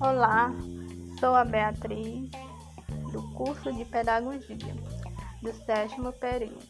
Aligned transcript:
Olá, 0.00 0.52
sou 1.18 1.34
a 1.34 1.44
Beatriz, 1.44 2.30
do 3.10 3.22
curso 3.34 3.72
de 3.72 3.84
Pedagogia, 3.84 4.56
do 5.42 5.52
sétimo 5.64 6.12
período. 6.12 6.62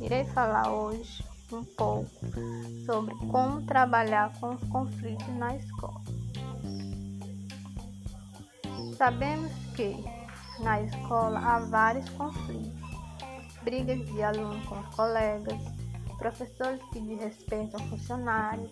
Irei 0.00 0.24
falar 0.24 0.72
hoje 0.72 1.22
um 1.52 1.62
pouco 1.62 2.10
sobre 2.84 3.14
como 3.30 3.62
trabalhar 3.62 4.32
com 4.40 4.54
os 4.54 4.64
conflitos 4.64 5.28
na 5.36 5.54
escola. 5.54 6.02
Sabemos 8.96 9.52
que 9.76 10.04
na 10.60 10.80
escola 10.82 11.38
há 11.38 11.58
vários 11.60 12.08
conflitos, 12.10 12.83
brigas 13.64 14.04
de 14.06 14.22
alunos 14.22 14.64
com 14.66 14.78
os 14.78 14.94
colegas, 14.94 15.58
professores 16.18 16.80
que 16.92 17.00
desrespeitam 17.00 17.80
funcionários, 17.88 18.70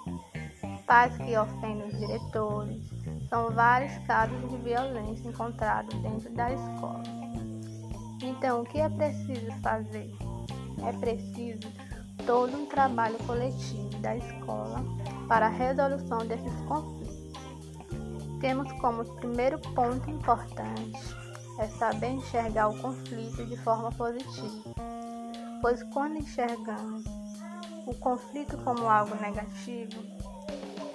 pais 0.87 1.17
que 1.17 1.37
ofendem 1.37 1.89
os 1.89 1.99
diretores. 1.99 2.83
São 3.29 3.51
vários 3.51 3.97
casos 4.07 4.39
de 4.51 4.57
violência 4.59 5.29
encontrados 5.29 5.95
dentro 6.03 6.31
da 6.35 6.53
escola. 6.53 7.03
Então, 8.23 8.61
o 8.61 8.65
que 8.65 8.79
é 8.79 8.89
preciso 8.89 9.51
fazer? 9.63 10.15
É 10.87 10.93
preciso 10.93 11.73
todo 12.27 12.57
um 12.57 12.67
trabalho 12.67 13.19
coletivo 13.27 13.89
da 14.01 14.17
escola 14.17 14.85
para 15.27 15.47
a 15.47 15.51
resolução 15.51 16.19
desses 16.19 16.55
conflitos. 16.67 17.33
Temos 18.41 18.71
como 18.81 19.05
primeiro 19.17 19.59
ponto 19.59 20.09
importante 20.11 21.22
é 21.59 21.67
saber 21.69 22.11
enxergar 22.11 22.69
o 22.69 22.79
conflito 22.79 23.45
de 23.45 23.57
forma 23.59 23.91
positiva, 23.93 24.75
pois 25.61 25.83
quando 25.85 26.17
enxergamos 26.19 27.05
o 27.87 27.95
conflito 27.95 28.57
como 28.59 28.89
algo 28.89 29.15
negativo, 29.17 30.03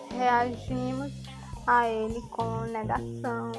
reagimos 0.10 1.14
a 1.66 1.88
ele 1.88 2.22
com 2.30 2.62
negação, 2.72 3.52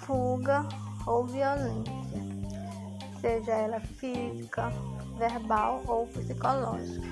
fuga 0.00 0.66
ou 1.06 1.26
violência, 1.26 1.94
seja 3.20 3.52
ela 3.52 3.80
física, 3.80 4.72
verbal 5.18 5.82
ou 5.86 6.06
psicológica. 6.08 7.06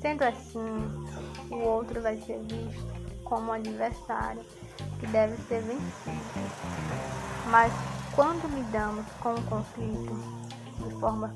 Sendo 0.00 0.22
assim, 0.22 0.60
o 1.50 1.56
outro 1.56 2.00
vai 2.00 2.16
ser 2.18 2.40
visto 2.44 2.96
como 3.24 3.52
adversário 3.52 4.44
que 4.98 5.06
deve 5.06 5.36
ser 5.48 5.62
vencido. 5.62 6.16
Mas 7.50 7.72
quando 8.14 8.48
lidamos 8.54 9.06
com 9.20 9.34
o 9.34 9.42
conflito 9.42 10.14
de 10.78 11.00
forma 11.00 11.32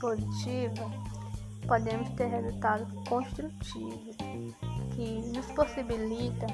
positiva, 0.00 0.90
podemos 1.66 2.08
ter 2.10 2.26
resultados 2.26 2.86
construtivos 3.08 4.16
que 4.94 5.20
nos 5.34 5.46
possibilitam 5.52 6.48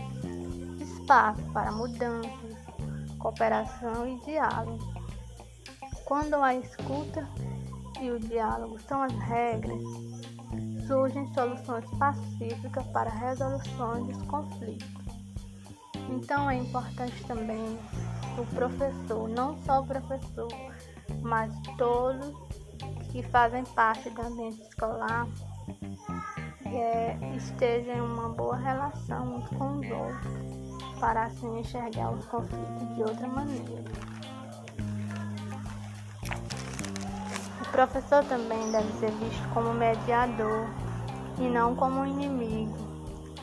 espaço 0.81 1.43
para 1.53 1.73
mudanças, 1.73 2.57
cooperação 3.19 4.07
e 4.09 4.21
diálogo. 4.25 4.79
Quando 6.05 6.35
a 6.37 6.55
escuta 6.55 7.29
e 8.01 8.11
o 8.11 8.19
diálogo 8.19 8.81
são 8.81 9.03
as 9.03 9.13
regras, 9.13 9.83
surgem 10.87 11.33
soluções 11.35 11.85
pacíficas 11.99 12.87
para 12.89 13.11
a 13.11 13.15
resolução 13.15 14.07
dos 14.07 14.23
conflitos. 14.23 15.00
Então 16.11 16.51
é 16.51 16.57
importante 16.57 17.25
também 17.25 17.79
o 18.37 18.45
professor, 18.55 19.29
não 19.29 19.57
só 19.65 19.81
o 19.81 19.87
professor, 19.87 20.49
mas 21.23 21.53
todos 21.79 22.35
que 23.11 23.23
fazem 23.23 23.65
parte 23.65 24.11
do 24.11 24.23
ambiente 24.23 24.61
escolar 24.63 25.27
é, 26.67 27.17
estejam 27.37 27.95
em 27.95 28.01
uma 28.01 28.29
boa 28.29 28.57
relação 28.57 29.41
com 29.57 29.79
os 29.79 29.91
outros, 29.91 30.99
para 30.99 31.25
assim 31.25 31.61
enxergar 31.61 32.13
os 32.13 32.25
conflitos 32.27 32.95
de 32.95 33.03
outra 33.03 33.27
maneira. 33.29 33.85
O 37.61 37.73
professor 37.73 38.25
também 38.25 38.71
deve 38.73 38.93
ser 38.95 39.11
visto 39.13 39.49
como 39.55 39.73
mediador 39.73 40.67
e 41.39 41.49
não 41.49 41.75
como 41.77 42.05
inimigo. 42.05 42.90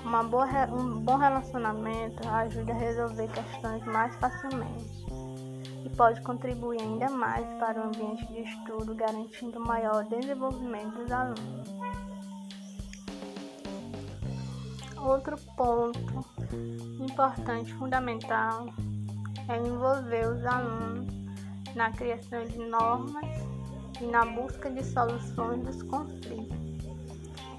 Uma 0.07 0.23
boa, 0.23 0.47
um 0.71 1.01
bom 1.01 1.17
relacionamento 1.17 2.25
ajuda 2.29 2.71
a 2.71 2.77
resolver 2.77 3.27
questões 3.27 3.83
mais 3.83 4.15
facilmente 4.15 5.05
e 5.83 5.89
pode 5.97 6.21
contribuir 6.21 6.81
ainda 6.81 7.09
mais 7.09 7.45
para 7.59 7.81
o 7.81 7.87
ambiente 7.87 8.25
de 8.27 8.39
estudo, 8.39 8.95
garantindo 8.95 9.59
maior 9.59 10.05
desenvolvimento 10.05 10.97
dos 10.97 11.11
alunos. 11.11 11.69
Outro 14.97 15.37
ponto 15.57 15.99
importante, 17.01 17.73
fundamental, 17.73 18.67
é 19.49 19.57
envolver 19.57 20.25
os 20.29 20.45
alunos 20.45 21.13
na 21.75 21.91
criação 21.91 22.45
de 22.45 22.57
normas 22.59 23.25
e 23.99 24.05
na 24.05 24.23
busca 24.23 24.69
de 24.69 24.85
soluções 24.85 25.65
dos 25.65 25.83
conflitos, 25.83 26.57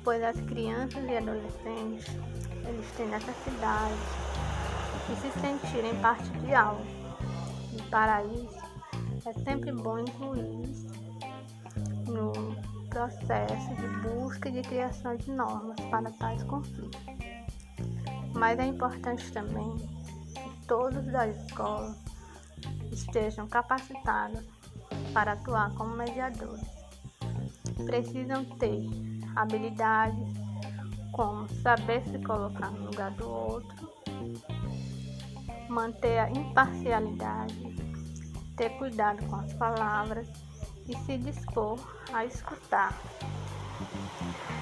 pois 0.02 0.22
as 0.22 0.40
crianças 0.40 1.04
e 1.04 1.14
adolescentes 1.14 2.37
eles 2.68 2.90
têm 2.92 3.08
necessidade 3.08 3.94
de 5.08 5.16
se 5.16 5.40
sentirem 5.40 5.98
parte 6.00 6.28
de 6.30 6.54
algo 6.54 6.98
para 7.90 8.22
isso, 8.24 8.58
é 9.26 9.32
sempre 9.44 9.72
bom 9.72 9.98
incluir 9.98 10.86
no 12.06 12.32
processo 12.88 13.74
de 13.76 13.88
busca 14.08 14.48
e 14.48 14.52
de 14.52 14.62
criação 14.62 15.16
de 15.16 15.30
normas 15.30 15.78
para 15.90 16.10
tais 16.12 16.42
conflitos. 16.44 17.00
Mas 18.34 18.58
é 18.58 18.66
importante 18.66 19.30
também 19.32 19.76
que 19.76 20.66
todos 20.66 21.04
da 21.06 21.28
escola 21.28 21.96
estejam 22.92 23.46
capacitados 23.48 24.44
para 25.12 25.32
atuar 25.32 25.72
como 25.74 25.96
mediadores. 25.96 26.66
Precisam 27.86 28.44
ter 28.58 28.86
habilidades 29.36 30.47
como 31.18 31.48
saber 31.48 32.00
se 32.04 32.16
colocar 32.20 32.70
no 32.70 32.86
lugar 32.86 33.10
do 33.10 33.28
outro, 33.28 33.90
manter 35.68 36.16
a 36.20 36.30
imparcialidade, 36.30 37.74
ter 38.56 38.70
cuidado 38.78 39.26
com 39.26 39.34
as 39.34 39.52
palavras 39.54 40.28
e 40.86 40.96
se 40.98 41.18
dispor 41.18 41.76
a 42.12 42.24
escutar. 42.24 42.96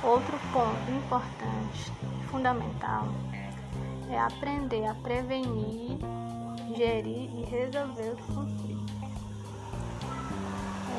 Outro 0.02 0.38
ponto 0.50 0.90
importante, 0.92 1.92
fundamental, 2.30 3.06
é 4.08 4.18
aprender 4.18 4.86
a 4.86 4.94
prevenir, 4.94 5.98
gerir 6.74 7.34
e 7.34 7.44
resolver 7.50 8.14
os 8.14 8.34
conflitos. 8.34 8.94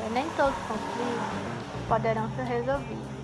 É, 0.06 0.08
nem 0.10 0.30
todos 0.30 0.56
os 0.56 0.66
conflitos 0.68 1.88
poderão 1.88 2.30
ser 2.36 2.44
resolvidos. 2.44 3.17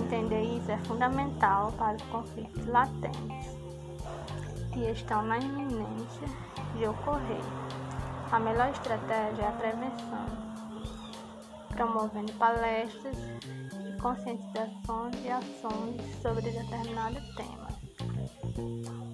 Entender 0.00 0.42
isso 0.42 0.70
é 0.70 0.78
fundamental 0.78 1.72
para 1.72 1.96
os 1.96 2.02
conflitos 2.04 2.66
latentes 2.66 3.58
que 4.72 4.90
estão 4.90 5.22
na 5.22 5.38
iminência 5.38 6.28
de 6.76 6.86
ocorrer. 6.86 7.42
A 8.30 8.38
melhor 8.38 8.70
estratégia 8.70 9.42
é 9.42 9.48
a 9.48 9.52
prevenção, 9.52 10.26
promovendo 11.68 12.32
palestras 12.34 13.16
e 13.16 14.00
conscientizações 14.00 15.16
e 15.24 15.28
ações 15.30 16.22
sobre 16.22 16.42
determinado 16.42 17.16
tema. 17.34 17.68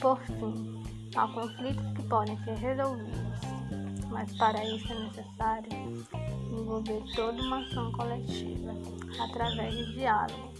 Por 0.00 0.20
fim, 0.20 0.82
há 1.16 1.28
conflitos 1.28 1.86
que 1.92 2.02
podem 2.02 2.36
ser 2.44 2.56
resolvidos, 2.56 3.40
mas 4.10 4.36
para 4.36 4.64
isso 4.64 4.92
é 4.92 4.98
necessário 4.98 5.68
envolver 6.52 7.02
toda 7.14 7.40
uma 7.42 7.60
ação 7.60 7.90
coletiva 7.92 8.74
através 9.22 9.74
de 9.74 9.94
diálogo, 9.94 10.52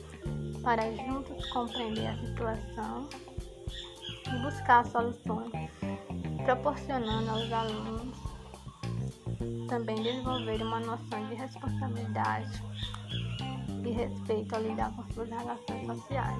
para 0.64 0.90
juntos 0.96 1.46
compreender 1.50 2.06
a 2.06 2.16
situação 2.16 3.06
e 4.26 4.42
buscar 4.42 4.84
soluções, 4.86 5.70
proporcionando 6.44 7.30
aos 7.30 7.52
alunos 7.52 8.34
também 9.68 9.96
desenvolver 10.02 10.62
uma 10.62 10.80
noção 10.80 11.26
de 11.28 11.34
responsabilidade 11.34 12.62
e 13.84 13.90
respeito 13.90 14.54
ao 14.54 14.62
lidar 14.62 14.94
com 14.96 15.04
suas 15.12 15.28
relações 15.28 15.86
sociais. 15.86 16.38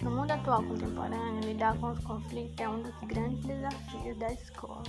No 0.00 0.10
mundo 0.10 0.30
atual 0.30 0.62
contemporâneo, 0.62 1.40
lidar 1.40 1.76
com 1.78 1.90
os 1.90 1.98
conflitos 2.04 2.58
é 2.58 2.68
um 2.68 2.82
dos 2.82 2.94
grandes 3.08 3.44
desafios 3.44 4.16
da 4.18 4.32
escola. 4.32 4.82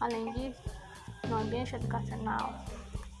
Além 0.00 0.32
disso, 0.32 0.62
no 1.28 1.36
ambiente 1.36 1.76
educacional, 1.76 2.54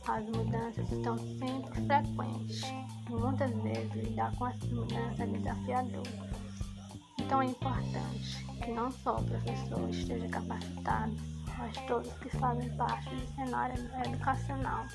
as 0.08 0.24
mudanças 0.26 0.90
estão 0.92 1.18
sempre 1.18 1.80
frequentes 1.86 2.62
e 3.08 3.12
muitas 3.12 3.50
vezes 3.62 3.92
lidar 3.94 4.34
com 4.36 4.46
essas 4.46 4.70
mudanças 4.70 5.20
é 5.20 5.26
desafiador. 5.26 6.06
Então 7.18 7.42
é 7.42 7.46
importante 7.46 8.46
que 8.62 8.70
não 8.70 8.90
só 8.90 9.16
o 9.16 9.24
professor 9.24 9.90
esteja 9.90 10.28
capacitado, 10.28 11.16
mas 11.58 11.76
todos 11.86 12.12
que 12.18 12.28
fazem 12.30 12.68
parte 12.76 13.10
do 13.14 13.34
cenário 13.34 13.76
educacional. 14.04 14.86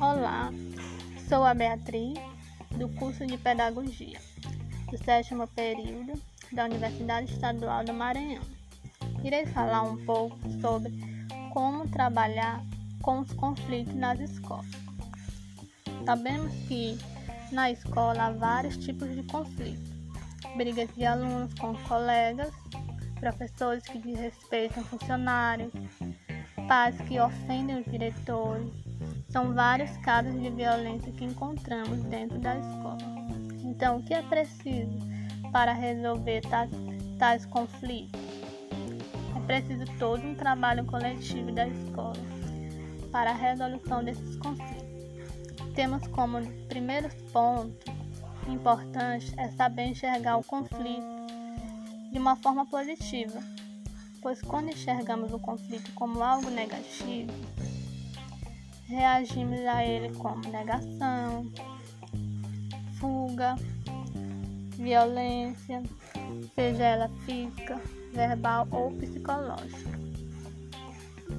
Olá, 0.00 0.50
sou 1.28 1.44
a 1.44 1.52
Beatriz, 1.52 2.14
do 2.70 2.88
curso 2.88 3.26
de 3.26 3.36
Pedagogia, 3.36 4.18
do 4.90 4.96
sétimo 4.96 5.46
período 5.48 6.18
da 6.52 6.64
Universidade 6.64 7.30
Estadual 7.30 7.84
do 7.84 7.92
Maranhão. 7.92 8.42
Irei 9.22 9.44
falar 9.44 9.82
um 9.82 10.02
pouco 10.06 10.38
sobre 10.62 10.90
como 11.52 11.86
trabalhar 11.86 12.64
com 13.02 13.20
os 13.20 13.30
conflitos 13.34 13.94
nas 13.94 14.18
escolas. 14.20 14.70
Sabemos 16.06 16.50
que 16.66 16.98
na 17.52 17.70
escola 17.70 18.28
há 18.28 18.32
vários 18.32 18.78
tipos 18.78 19.14
de 19.14 19.22
conflitos: 19.24 19.90
brigas 20.56 20.88
de 20.94 21.04
alunos 21.04 21.52
com 21.52 21.74
colegas, 21.74 22.54
professores 23.20 23.84
que 23.84 23.98
desrespeitam 23.98 24.82
funcionários, 24.82 25.70
pais 26.66 26.98
que 27.02 27.20
ofendem 27.20 27.80
os 27.80 27.84
diretores 27.84 28.89
são 29.30 29.54
vários 29.54 29.96
casos 29.98 30.32
de 30.40 30.50
violência 30.50 31.12
que 31.12 31.24
encontramos 31.24 32.02
dentro 32.04 32.38
da 32.38 32.58
escola. 32.58 32.98
Então, 33.64 33.98
o 33.98 34.02
que 34.02 34.12
é 34.12 34.22
preciso 34.22 34.98
para 35.52 35.72
resolver 35.72 36.40
tais, 36.42 36.70
tais 37.18 37.46
conflitos? 37.46 38.20
É 39.36 39.40
preciso 39.46 39.84
todo 39.98 40.22
um 40.26 40.34
trabalho 40.34 40.84
coletivo 40.84 41.52
da 41.52 41.66
escola 41.68 42.16
para 43.12 43.30
a 43.30 43.34
resolução 43.34 44.02
desses 44.04 44.36
conflitos. 44.36 44.80
Temos 45.74 46.06
como 46.08 46.44
primeiros 46.68 47.14
pontos 47.32 47.76
importantes 48.48 49.32
é 49.36 49.48
saber 49.48 49.86
enxergar 49.86 50.36
o 50.36 50.44
conflito 50.44 51.06
de 52.12 52.18
uma 52.18 52.34
forma 52.34 52.66
positiva, 52.66 53.40
pois 54.20 54.42
quando 54.42 54.70
enxergamos 54.70 55.32
o 55.32 55.38
conflito 55.38 55.92
como 55.94 56.22
algo 56.22 56.50
negativo, 56.50 57.32
reagimos 58.90 59.60
a 59.66 59.84
ele 59.84 60.12
como 60.16 60.40
negação, 60.50 61.48
fuga, 62.98 63.54
violência, 64.76 65.80
seja 66.56 66.82
ela 66.82 67.08
física, 67.24 67.80
verbal 68.12 68.66
ou 68.72 68.90
psicológica. 68.90 70.00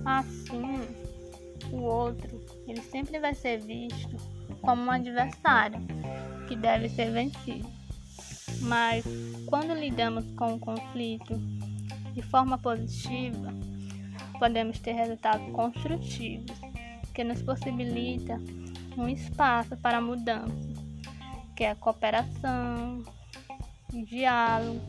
Assim, 0.06 0.80
o 1.74 1.82
outro, 1.82 2.42
ele 2.66 2.82
sempre 2.84 3.20
vai 3.20 3.36
ser 3.36 3.60
visto 3.60 4.16
como 4.62 4.84
um 4.84 4.92
adversário 4.92 5.82
que 6.48 6.56
deve 6.56 6.88
ser 6.88 7.12
vencido. 7.12 7.68
Mas 8.62 9.04
quando 9.48 9.74
lidamos 9.74 10.24
com 10.38 10.54
o 10.54 10.60
conflito 10.60 11.38
de 12.14 12.22
forma 12.22 12.58
positiva, 12.58 13.54
podemos 14.40 14.80
ter 14.80 14.94
resultados 14.94 15.52
construtivos 15.52 16.71
que 17.14 17.24
nos 17.24 17.42
possibilita 17.42 18.40
um 18.98 19.08
espaço 19.08 19.76
para 19.78 20.02
mudança, 20.02 20.70
que 21.56 21.64
é 21.64 21.72
a 21.72 21.76
cooperação, 21.76 23.04
o 23.94 24.06
diálogo. 24.06 24.82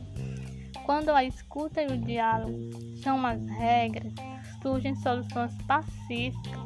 Quando 0.85 1.09
a 1.09 1.23
escuta 1.23 1.81
e 1.81 1.87
o 1.87 1.97
diálogo 1.97 2.69
são 3.01 3.25
as 3.25 3.45
regras, 3.47 4.13
surgem 4.61 4.95
soluções 4.95 5.53
pacíficas, 5.67 6.59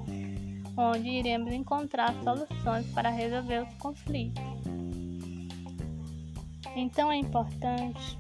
onde 0.76 1.10
iremos 1.10 1.52
encontrar 1.52 2.14
soluções 2.24 2.86
para 2.94 3.10
resolver 3.10 3.64
os 3.64 3.74
conflitos. 3.76 4.44
Então 6.76 7.12
é 7.12 7.18
importante 7.18 8.18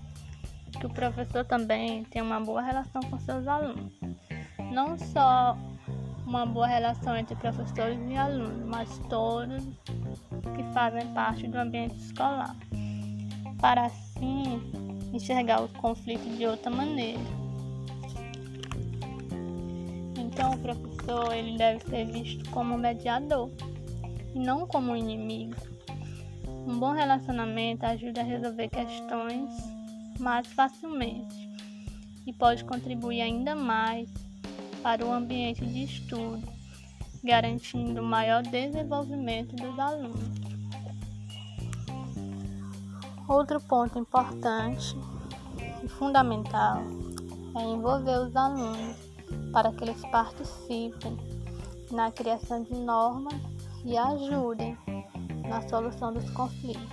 que 0.80 0.86
o 0.86 0.89
professor 0.89 1.45
também 1.45 2.04
tenha 2.06 2.24
uma 2.24 2.39
boa 2.39 2.62
relação 2.62 3.01
com 3.04 3.19
seus 3.19 3.48
alunos, 3.48 3.94
não 4.72 4.98
só 4.98 5.57
uma 6.27 6.45
boa 6.45 6.68
relação 6.68 7.15
entre 7.15 7.35
professores 7.38 7.97
e 8.09 8.18
alunos, 8.18 8.65
mas 8.65 9.00
todos 9.09 9.63
que 10.56 10.74
fazem 10.74 11.07
parte 11.13 11.47
do 11.47 11.57
ambiente 11.57 11.95
escolar, 11.95 12.53
para 13.62 13.85
assim 13.85 14.62
enxergar 15.13 15.62
os 15.62 15.71
conflitos 15.71 16.38
de 16.38 16.45
outra 16.45 16.69
maneira. 16.69 17.21
Então, 20.19 20.51
o 20.51 20.59
professor 20.59 21.33
ele 21.33 21.57
deve 21.57 21.79
ser 21.85 22.06
visto 22.06 22.50
como 22.51 22.77
mediador 22.77 23.50
e 24.35 24.39
não 24.39 24.68
como 24.68 24.97
inimigo. 24.97 25.56
Um 26.68 26.77
bom 26.77 26.91
relacionamento 26.91 27.85
ajuda 27.85 28.19
a 28.19 28.25
resolver 28.25 28.68
questões 28.68 29.50
mais 30.19 30.45
facilmente 30.47 31.50
e 32.25 32.33
pode 32.33 32.65
contribuir 32.65 33.21
ainda 33.21 33.56
mais 33.56 34.26
para 34.88 35.06
o 35.06 35.12
ambiente 35.12 35.66
de 35.66 35.84
estudo, 35.84 36.42
garantindo 37.22 38.01
maior 38.01 38.42
desenvolvimento 38.42 39.54
dos 39.54 39.78
alunos. 39.78 40.31
Outro 43.28 43.60
ponto 43.60 44.00
importante 44.00 44.95
e 45.84 45.89
fundamental 45.89 46.84
é 47.57 47.63
envolver 47.63 48.18
os 48.18 48.34
alunos 48.34 48.95
para 49.51 49.74
que 49.74 49.84
eles 49.84 50.01
participem 50.10 51.18
na 51.92 52.10
criação 52.10 52.63
de 52.63 52.74
normas 52.74 53.42
e 53.84 53.98
ajudem 53.98 54.78
na 55.50 55.68
solução 55.68 56.13
dos 56.13 56.30
conflitos, 56.30 56.88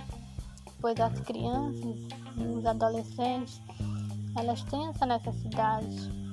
pois 0.81 0.99
as 0.99 1.17
crianças 1.21 1.95
e 2.35 2.43
os 2.43 2.65
adolescentes 2.65 3.61
elas 4.35 4.61
têm 4.63 4.85
essa 4.89 5.05
necessidade 5.05 6.24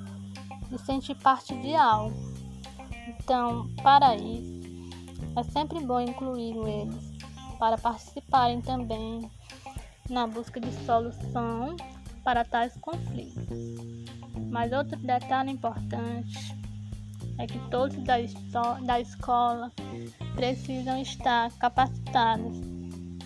e 0.75 0.79
sentir 0.79 1.15
parte 1.15 1.55
de 1.61 1.75
algo. 1.75 2.15
Então, 3.07 3.69
para 3.81 4.15
isso, 4.15 4.61
é 5.35 5.43
sempre 5.43 5.79
bom 5.79 5.99
incluir 5.99 6.55
eles 6.57 7.13
para 7.57 7.77
participarem 7.77 8.61
também 8.61 9.29
na 10.09 10.27
busca 10.27 10.59
de 10.59 10.71
solução 10.85 11.75
para 12.23 12.43
tais 12.43 12.75
conflitos. 12.77 13.43
Mas 14.49 14.71
outro 14.71 14.97
detalhe 14.99 15.51
importante 15.51 16.55
é 17.37 17.47
que 17.47 17.59
todos 17.69 17.97
da, 18.03 18.73
da 18.81 18.99
escola 18.99 19.71
precisam 20.35 21.01
estar 21.01 21.51
capacitados 21.53 22.57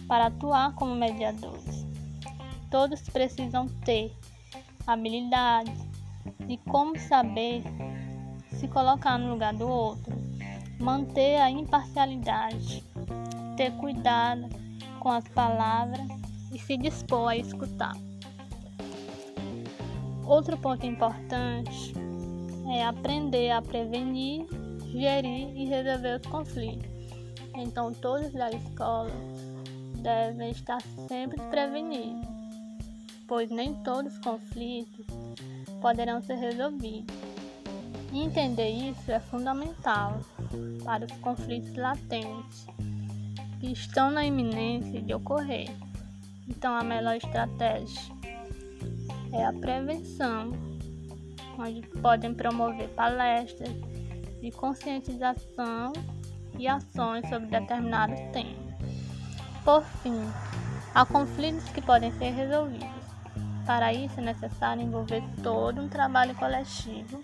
para 0.08 0.28
atuar 0.28 0.74
como 0.76 0.96
mediadores. 0.96 1.86
Todos 2.72 3.02
precisam 3.02 3.68
ter 3.84 4.16
habilidades, 4.86 5.87
de 6.48 6.58
como 6.70 6.98
saber 6.98 7.64
se 8.52 8.68
colocar 8.68 9.18
no 9.18 9.32
lugar 9.32 9.54
do 9.54 9.68
outro, 9.68 10.14
manter 10.80 11.38
a 11.38 11.50
imparcialidade, 11.50 12.84
ter 13.56 13.72
cuidado 13.78 14.48
com 15.00 15.10
as 15.10 15.28
palavras 15.30 16.08
e 16.54 16.60
se 16.60 16.78
dispor 16.78 17.30
a 17.30 17.38
escutar. 17.38 17.96
Outro 20.26 20.58
ponto 20.58 20.86
importante 20.86 21.94
é 22.74 22.84
aprender 22.84 23.52
a 23.52 23.62
prevenir, 23.62 24.46
gerir 24.92 25.56
e 25.56 25.66
resolver 25.66 26.20
os 26.22 26.28
conflitos. 26.28 26.90
Então, 27.56 27.94
todos 27.94 28.32
da 28.34 28.50
escola 28.52 29.12
devem 30.02 30.52
estar 30.52 30.82
sempre 31.08 31.42
prevenidos, 31.50 32.28
pois 33.28 33.50
nem 33.50 33.74
todos 33.84 34.14
os 34.14 34.20
conflitos 34.20 35.06
poderão 35.82 36.22
ser 36.22 36.36
resolvidos. 36.36 37.16
Entender 38.14 38.70
isso 38.70 39.12
é 39.12 39.20
fundamental 39.20 40.20
para 40.84 41.06
os 41.06 41.12
conflitos 41.20 41.76
latentes 41.76 42.66
que 43.60 43.72
estão 43.72 44.10
na 44.10 44.26
iminência 44.26 45.02
de 45.02 45.14
ocorrer. 45.14 45.70
Então, 46.48 46.74
a 46.74 46.84
melhor 46.84 47.16
estratégia 47.16 48.14
é 49.34 49.46
a 49.46 49.52
prevenção, 49.52 50.52
onde 51.60 51.82
podem 52.02 52.34
promover 52.34 52.88
palestras 52.90 53.74
de 54.42 54.52
conscientização 54.52 55.92
e 56.58 56.68
ações 56.68 57.28
sobre 57.28 57.48
determinados 57.48 58.20
temas. 58.32 58.68
Por 59.66 59.84
fim, 60.02 60.22
há 60.96 61.06
conflitos 61.06 61.68
que 61.70 61.82
podem 61.82 62.12
ser 62.14 62.32
resolvidos 62.32 63.07
para 63.68 63.94
isso 63.94 64.22
é 64.22 64.24
necessário 64.24 64.82
envolver 64.82 65.22
todo 65.44 65.82
um 65.82 65.90
trabalho 65.90 66.34
coletivo 66.36 67.22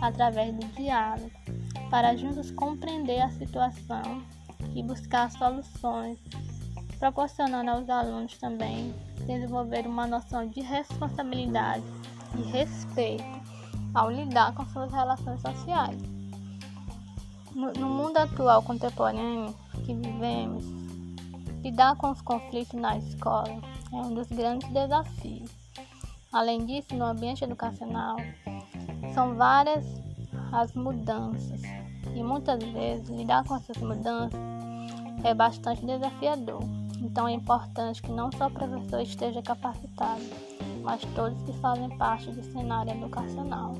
através 0.00 0.54
do 0.54 0.66
diálogo, 0.68 1.30
para 1.90 2.16
juntos 2.16 2.50
compreender 2.50 3.20
a 3.20 3.30
situação 3.30 4.22
e 4.74 4.82
buscar 4.82 5.30
soluções, 5.30 6.18
proporcionando 6.98 7.70
aos 7.70 7.90
alunos 7.90 8.38
também 8.38 8.94
desenvolver 9.26 9.86
uma 9.86 10.06
noção 10.06 10.48
de 10.48 10.62
responsabilidade 10.62 11.84
e 12.38 12.42
respeito 12.50 13.24
ao 13.92 14.10
lidar 14.10 14.54
com 14.54 14.64
suas 14.68 14.90
relações 14.90 15.42
sociais. 15.42 16.00
No, 17.54 17.86
mundo 17.86 18.16
atual 18.16 18.62
contemporâneo 18.62 19.54
que 19.84 19.94
vivemos, 19.94 20.64
lidar 21.62 21.96
com 21.96 22.10
os 22.10 22.22
conflitos 22.22 22.80
na 22.80 22.96
escola 22.96 23.60
é 23.92 23.96
um 23.96 24.14
dos 24.14 24.28
grandes 24.28 24.68
desafios. 24.70 25.65
Além 26.32 26.66
disso, 26.66 26.94
no 26.94 27.04
ambiente 27.04 27.44
educacional, 27.44 28.16
são 29.14 29.34
várias 29.34 29.84
as 30.52 30.72
mudanças 30.74 31.62
e 32.14 32.22
muitas 32.22 32.62
vezes 32.62 33.08
lidar 33.08 33.44
com 33.44 33.56
essas 33.56 33.76
mudanças 33.78 34.40
é 35.24 35.34
bastante 35.34 35.84
desafiador. 35.84 36.62
Então 37.00 37.28
é 37.28 37.32
importante 37.32 38.02
que 38.02 38.10
não 38.10 38.30
só 38.32 38.46
o 38.46 38.50
professor 38.50 39.00
esteja 39.00 39.42
capacitado, 39.42 40.22
mas 40.82 41.02
todos 41.14 41.40
que 41.42 41.52
fazem 41.54 41.88
parte 41.96 42.30
do 42.30 42.42
cenário 42.52 42.92
educacional. 42.92 43.74